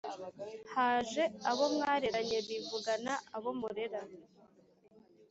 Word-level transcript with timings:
Haje 0.73 1.23
abo 1.49 1.63
mwareranye 1.73 2.37
Bivugana 2.47 3.13
abo 3.37 3.51
murera; 3.59 4.01